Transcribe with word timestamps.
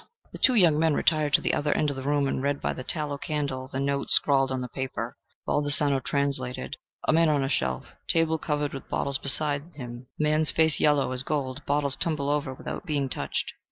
The 0.31 0.39
two 0.39 0.55
young 0.55 0.79
men 0.79 0.95
retired 0.95 1.31
to 1.33 1.41
the 1.41 1.53
other 1.53 1.71
end 1.77 1.91
of 1.91 1.95
the 1.95 2.01
room 2.01 2.27
and 2.27 2.41
read 2.41 2.59
by 2.59 2.73
the 2.73 2.83
tallow 2.83 3.19
candle 3.19 3.67
the 3.67 3.79
notes 3.79 4.15
scrawled 4.15 4.51
on 4.51 4.61
the 4.61 4.67
paper. 4.67 5.15
Baldassano 5.47 5.99
translated: 6.03 6.75
"A 7.07 7.13
man 7.13 7.29
on 7.29 7.43
a 7.43 7.49
shelf 7.49 7.93
table 8.09 8.39
covered 8.39 8.73
with 8.73 8.89
bottles 8.89 9.19
beside 9.19 9.65
him: 9.75 10.07
man's 10.17 10.49
face 10.49 10.79
yellow 10.79 11.11
as 11.11 11.21
gold: 11.21 11.63
bottles 11.67 11.95
tumble 11.95 12.29
over 12.31 12.51
without 12.51 12.83
being 12.83 13.09
touched." 13.09 13.53